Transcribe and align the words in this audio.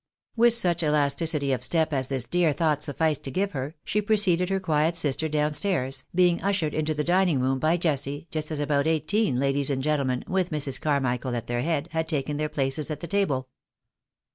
With 0.35 0.53
such 0.53 0.81
elasticity 0.81 1.51
of 1.51 1.63
step 1.63 1.93
as 1.93 2.07
this 2.07 2.25
dear 2.25 2.53
thought 2.53 2.81
sufficed 2.81 3.21
to 3.21 3.29
give 3.29 3.51
her, 3.51 3.75
she 3.83 4.01
preceded 4.01 4.49
her 4.49 4.59
quiet 4.59 4.95
sister 4.95 5.29
down 5.29 5.53
stairs, 5.53 6.05
being 6.15 6.41
ushered 6.41 6.73
into 6.73 6.95
the 6.95 7.03
dining 7.03 7.39
room 7.39 7.59
by 7.59 7.77
Jessy, 7.77 8.27
just 8.31 8.49
as 8.49 8.59
about 8.59 8.87
eighteen 8.87 9.35
ladies 9.35 9.69
and 9.69 9.83
gentlemen, 9.83 10.23
with 10.27 10.49
Mrs. 10.49 10.81
Carmichael 10.81 11.35
at 11.35 11.45
their 11.45 11.61
head, 11.61 11.87
had 11.91 12.09
taken 12.09 12.37
their 12.37 12.49
places 12.49 12.89
at 12.89 13.07
table. 13.11 13.47